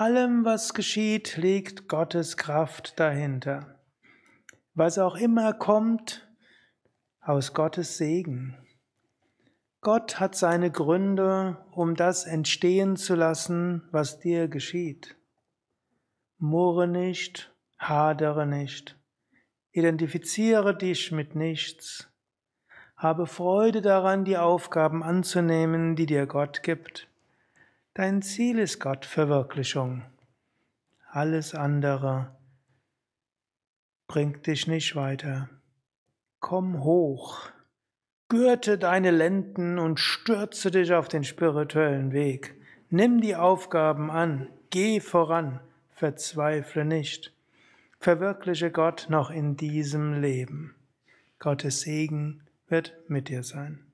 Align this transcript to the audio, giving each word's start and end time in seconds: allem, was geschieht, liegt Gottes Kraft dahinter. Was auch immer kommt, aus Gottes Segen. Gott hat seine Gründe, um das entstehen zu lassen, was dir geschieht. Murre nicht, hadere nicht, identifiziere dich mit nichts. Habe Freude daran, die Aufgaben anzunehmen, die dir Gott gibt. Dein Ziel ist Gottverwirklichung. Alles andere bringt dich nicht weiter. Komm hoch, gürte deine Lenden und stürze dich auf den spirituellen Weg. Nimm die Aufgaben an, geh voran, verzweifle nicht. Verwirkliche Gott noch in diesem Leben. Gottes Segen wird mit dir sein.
allem, 0.00 0.44
was 0.44 0.74
geschieht, 0.74 1.36
liegt 1.38 1.88
Gottes 1.88 2.36
Kraft 2.36 3.00
dahinter. 3.00 3.80
Was 4.74 4.98
auch 4.98 5.16
immer 5.16 5.54
kommt, 5.54 6.28
aus 7.20 7.54
Gottes 7.54 7.96
Segen. 7.96 8.58
Gott 9.80 10.20
hat 10.20 10.34
seine 10.34 10.70
Gründe, 10.70 11.64
um 11.72 11.94
das 11.94 12.24
entstehen 12.24 12.96
zu 12.96 13.14
lassen, 13.14 13.88
was 13.90 14.18
dir 14.18 14.48
geschieht. 14.48 15.16
Murre 16.38 16.86
nicht, 16.86 17.54
hadere 17.78 18.46
nicht, 18.46 18.98
identifiziere 19.72 20.76
dich 20.76 21.10
mit 21.10 21.34
nichts. 21.34 22.10
Habe 22.96 23.26
Freude 23.26 23.80
daran, 23.80 24.24
die 24.24 24.36
Aufgaben 24.36 25.02
anzunehmen, 25.02 25.96
die 25.96 26.06
dir 26.06 26.26
Gott 26.26 26.62
gibt. 26.62 27.08
Dein 27.96 28.20
Ziel 28.20 28.58
ist 28.58 28.78
Gottverwirklichung. 28.78 30.02
Alles 31.12 31.54
andere 31.54 32.36
bringt 34.06 34.46
dich 34.46 34.66
nicht 34.66 34.94
weiter. 34.96 35.48
Komm 36.38 36.84
hoch, 36.84 37.48
gürte 38.28 38.76
deine 38.76 39.12
Lenden 39.12 39.78
und 39.78 39.98
stürze 39.98 40.70
dich 40.70 40.92
auf 40.92 41.08
den 41.08 41.24
spirituellen 41.24 42.12
Weg. 42.12 42.54
Nimm 42.90 43.22
die 43.22 43.34
Aufgaben 43.34 44.10
an, 44.10 44.50
geh 44.68 45.00
voran, 45.00 45.60
verzweifle 45.88 46.84
nicht. 46.84 47.32
Verwirkliche 47.98 48.70
Gott 48.70 49.06
noch 49.08 49.30
in 49.30 49.56
diesem 49.56 50.20
Leben. 50.20 50.74
Gottes 51.38 51.80
Segen 51.80 52.42
wird 52.68 52.94
mit 53.08 53.30
dir 53.30 53.42
sein. 53.42 53.80